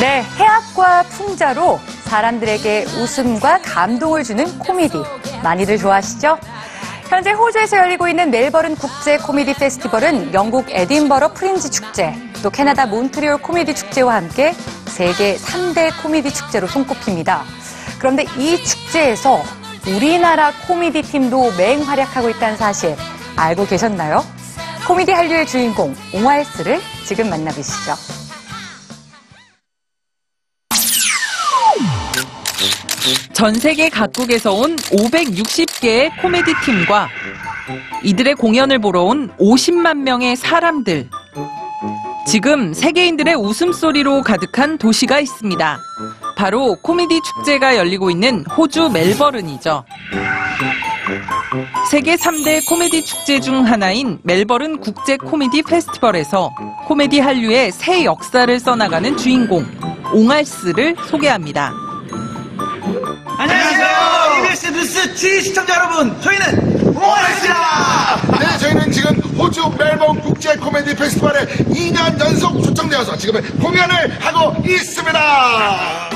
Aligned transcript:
네, 0.00 0.22
해학과 0.36 1.02
풍자로 1.04 1.80
사람들에게 2.04 2.84
웃음과 3.00 3.62
감동을 3.62 4.24
주는 4.24 4.58
코미디. 4.58 5.02
많이들 5.42 5.78
좋아하시죠? 5.78 6.38
현재 7.08 7.32
호주에서 7.32 7.78
열리고 7.78 8.06
있는 8.06 8.30
멜버른 8.30 8.76
국제 8.76 9.16
코미디 9.16 9.54
페스티벌은 9.54 10.34
영국 10.34 10.66
에딘버러 10.68 11.32
프린지 11.32 11.70
축제, 11.70 12.12
또 12.42 12.50
캐나다 12.50 12.84
몬트리올 12.84 13.38
코미디 13.38 13.74
축제와 13.74 14.16
함께 14.16 14.54
세계 14.86 15.36
3대 15.36 16.02
코미디 16.02 16.34
축제로 16.34 16.66
손꼽힙니다. 16.66 17.44
그런데 17.98 18.24
이 18.36 18.62
축제에서 18.62 19.42
우리나라 19.86 20.52
코미디 20.66 21.02
팀도 21.02 21.52
맹활약하고 21.56 22.28
있다는 22.30 22.58
사실 22.58 22.94
알고 23.36 23.66
계셨나요? 23.66 24.22
코미디 24.86 25.12
한류의 25.12 25.46
주인공 25.46 25.94
옹알스를 26.12 26.80
지금 27.06 27.30
만나보시죠. 27.30 28.15
전 33.36 33.52
세계 33.52 33.90
각국에서 33.90 34.54
온 34.54 34.76
560개의 34.76 36.22
코미디 36.22 36.54
팀과 36.64 37.06
이들의 38.02 38.34
공연을 38.34 38.78
보러 38.78 39.02
온 39.02 39.30
50만 39.36 39.98
명의 39.98 40.36
사람들. 40.36 41.10
지금 42.26 42.72
세계인들의 42.72 43.34
웃음소리로 43.34 44.22
가득한 44.22 44.78
도시가 44.78 45.20
있습니다. 45.20 45.78
바로 46.38 46.76
코미디 46.80 47.20
축제가 47.20 47.76
열리고 47.76 48.10
있는 48.10 48.42
호주 48.56 48.88
멜버른이죠. 48.88 49.84
세계 51.90 52.16
3대 52.16 52.66
코미디 52.66 53.04
축제 53.04 53.38
중 53.38 53.66
하나인 53.66 54.18
멜버른 54.22 54.80
국제 54.80 55.18
코미디 55.18 55.60
페스티벌에서 55.60 56.54
코미디 56.86 57.18
한류의 57.18 57.70
새 57.72 58.02
역사를 58.02 58.58
써나가는 58.58 59.14
주인공 59.18 59.66
옹알스를 60.14 60.96
소개합니다. 61.10 61.85
G 65.16 65.40
시청자 65.40 65.74
여러분. 65.76 66.20
저희는 66.20 66.94
오아입니다. 66.94 68.38
네, 68.38 68.58
저희는 68.58 68.92
지금 68.92 69.16
호주 69.38 69.70
멜번 69.78 70.20
국제 70.20 70.54
코미디 70.56 70.94
페스티벌에 70.94 71.46
2년 71.46 72.20
연속 72.20 72.62
초청되어서 72.62 73.16
지금 73.16 73.40
공연을 73.58 74.20
하고 74.20 74.62
있습니다. 74.62 76.10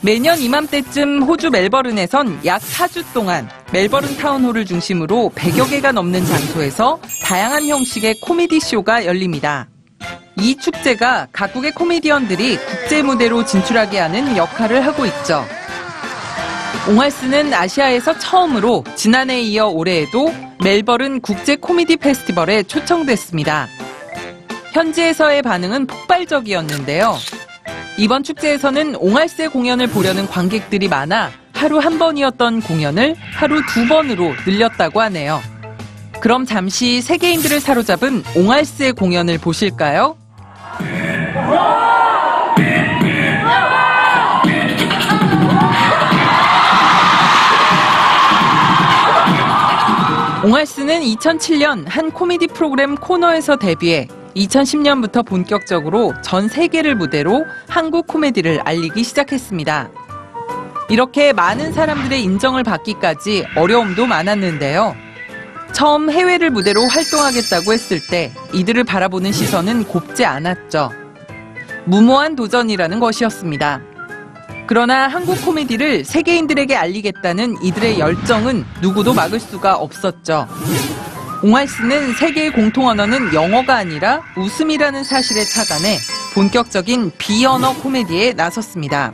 매년 0.00 0.38
이맘때쯤 0.38 1.22
호주 1.24 1.50
멜버른에선 1.50 2.42
약 2.44 2.62
4주 2.62 3.02
동안 3.12 3.48
멜버른 3.72 4.16
타운홀을 4.16 4.64
중심으로 4.64 5.32
100여 5.34 5.68
개가 5.68 5.90
넘는 5.90 6.24
장소에서 6.24 7.00
다양한 7.24 7.66
형식의 7.66 8.20
코미디 8.20 8.60
쇼가 8.60 9.06
열립니다. 9.06 9.66
이 10.36 10.56
축제가 10.56 11.28
각국의 11.32 11.72
코미디언들이 11.72 12.58
국제 12.58 13.02
무대로 13.02 13.44
진출하게 13.44 13.98
하는 13.98 14.36
역할을 14.36 14.86
하고 14.86 15.04
있죠. 15.06 15.44
옹알스는 16.86 17.54
아시아에서 17.54 18.18
처음으로 18.18 18.84
지난해에 18.94 19.40
이어 19.40 19.68
올해에도 19.68 20.30
멜버른 20.62 21.22
국제 21.22 21.56
코미디 21.56 21.96
페스티벌에 21.96 22.62
초청됐습니다. 22.64 23.68
현지에서의 24.72 25.40
반응은 25.40 25.86
폭발적이었는데요. 25.86 27.16
이번 27.96 28.22
축제에서는 28.22 28.96
옹알스의 28.96 29.48
공연을 29.48 29.86
보려는 29.86 30.26
관객들이 30.26 30.88
많아 30.88 31.30
하루 31.54 31.78
한 31.78 31.98
번이었던 31.98 32.60
공연을 32.60 33.14
하루 33.32 33.62
두 33.66 33.88
번으로 33.88 34.34
늘렸다고 34.46 35.00
하네요. 35.02 35.40
그럼 36.20 36.44
잠시 36.44 37.00
세계인들을 37.00 37.60
사로잡은 37.60 38.24
옹알스의 38.36 38.92
공연을 38.92 39.38
보실까요? 39.38 40.18
옹알스는 50.44 51.00
2007년 51.00 51.86
한 51.88 52.10
코미디 52.10 52.48
프로그램 52.48 52.96
코너에서 52.96 53.56
데뷔해 53.56 54.08
2010년부터 54.36 55.24
본격적으로 55.24 56.12
전 56.20 56.48
세계를 56.48 56.96
무대로 56.96 57.46
한국 57.66 58.06
코미디를 58.06 58.60
알리기 58.60 59.04
시작했습니다. 59.04 59.88
이렇게 60.90 61.32
많은 61.32 61.72
사람들의 61.72 62.22
인정을 62.22 62.62
받기까지 62.62 63.46
어려움도 63.56 64.04
많았는데요. 64.04 64.94
처음 65.72 66.10
해외를 66.10 66.50
무대로 66.50 66.82
활동하겠다고 66.88 67.72
했을 67.72 67.98
때 68.10 68.30
이들을 68.52 68.84
바라보는 68.84 69.32
시선은 69.32 69.84
곱지 69.84 70.26
않았죠. 70.26 70.90
무모한 71.86 72.36
도전이라는 72.36 73.00
것이었습니다. 73.00 73.80
그러나 74.66 75.08
한국 75.08 75.44
코미디를 75.44 76.04
세계인들에게 76.04 76.74
알리겠다는 76.74 77.62
이들의 77.62 77.98
열정은 77.98 78.64
누구도 78.80 79.12
막을 79.12 79.38
수가 79.38 79.76
없었죠. 79.76 80.48
옹알스는 81.42 82.14
세계의 82.14 82.52
공통 82.52 82.88
언어는 82.88 83.34
영어가 83.34 83.76
아니라 83.76 84.22
웃음이라는 84.36 85.04
사실에 85.04 85.44
착안해 85.44 85.98
본격적인 86.34 87.12
비언어 87.18 87.74
코미디에 87.74 88.32
나섰습니다. 88.32 89.12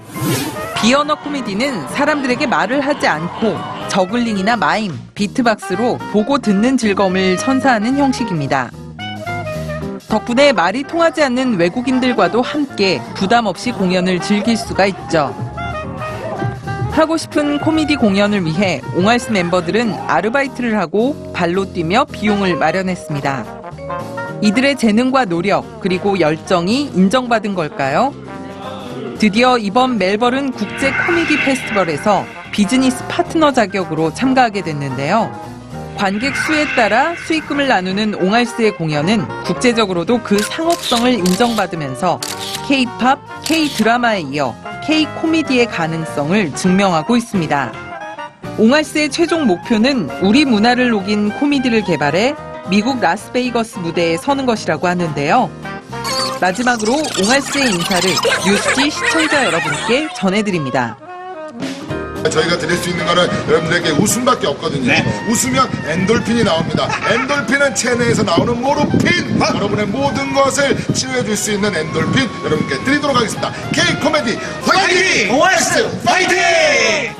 비언어 0.80 1.16
코미디는 1.16 1.88
사람들에게 1.88 2.46
말을 2.46 2.80
하지 2.80 3.08
않고 3.08 3.58
저글링이나 3.88 4.56
마임, 4.56 4.96
비트박스로 5.14 5.98
보고 6.12 6.38
듣는 6.38 6.78
즐거움을 6.78 7.36
선사하는 7.38 7.98
형식입니다. 7.98 8.70
덕분에 10.10 10.52
말이 10.52 10.82
통하지 10.82 11.22
않는 11.22 11.56
외국인들과도 11.56 12.42
함께 12.42 13.00
부담 13.14 13.46
없이 13.46 13.70
공연을 13.70 14.20
즐길 14.20 14.56
수가 14.56 14.86
있죠. 14.86 15.32
하고 16.90 17.16
싶은 17.16 17.60
코미디 17.60 17.94
공연을 17.94 18.44
위해 18.44 18.82
옹알스 18.96 19.30
멤버들은 19.30 19.94
아르바이트를 20.08 20.76
하고 20.78 21.32
발로 21.32 21.72
뛰며 21.72 22.06
비용을 22.06 22.56
마련했습니다. 22.56 23.60
이들의 24.42 24.76
재능과 24.76 25.26
노력 25.26 25.80
그리고 25.80 26.18
열정이 26.18 26.90
인정받은 26.92 27.54
걸까요? 27.54 28.12
드디어 29.20 29.58
이번 29.58 29.96
멜버른 29.98 30.50
국제 30.50 30.90
코미디 30.90 31.44
페스티벌에서 31.44 32.24
비즈니스 32.50 33.06
파트너 33.06 33.52
자격으로 33.52 34.12
참가하게 34.12 34.62
됐는데요. 34.62 35.30
관객 36.00 36.34
수에 36.34 36.64
따라 36.74 37.14
수익금을 37.14 37.68
나누는 37.68 38.14
옹알스의 38.14 38.76
공연은 38.76 39.28
국제적으로도 39.44 40.22
그 40.22 40.38
상업성을 40.38 41.12
인정받으면서 41.12 42.18
K-팝, 42.66 43.18
K-드라마에 43.44 44.20
이어 44.32 44.54
K-코미디의 44.86 45.66
가능성을 45.66 46.54
증명하고 46.54 47.18
있습니다. 47.18 47.72
옹알스의 48.56 49.10
최종 49.10 49.46
목표는 49.46 50.08
우리 50.22 50.46
문화를 50.46 50.88
녹인 50.88 51.38
코미디를 51.38 51.84
개발해 51.84 52.34
미국 52.70 52.98
라스베이거스 52.98 53.80
무대에 53.80 54.16
서는 54.16 54.46
것이라고 54.46 54.88
하는데요. 54.88 55.50
마지막으로 56.40 56.94
옹알스의 57.22 57.72
인사를 57.72 58.10
뉴스지 58.46 58.90
시청자 58.90 59.44
여러분께 59.44 60.08
전해드립니다. 60.16 60.96
저희가 62.28 62.58
드릴 62.58 62.76
수 62.76 62.90
있는 62.90 63.04
거는 63.06 63.28
여러분들에게 63.48 63.90
웃음밖에 63.92 64.46
없거든요. 64.48 64.92
웃으면 65.28 65.68
엔돌핀이 65.86 66.44
나옵니다. 66.44 66.88
엔돌핀은 67.10 67.74
체내에서 67.74 68.22
나오는 68.22 68.60
모르핀. 68.60 69.40
여러분의 69.54 69.86
모든 69.86 70.32
것을 70.34 70.76
치료해 70.92 71.24
줄 71.24 71.36
수 71.36 71.52
있는 71.52 71.74
엔돌핀 71.74 72.28
여러분께 72.44 72.84
드리도록 72.84 73.16
하겠습니다. 73.16 73.50
K 73.72 73.94
코미디 74.00 74.38
화이팅! 74.66 75.34
OS 75.34 76.02
파이팅! 76.04 77.19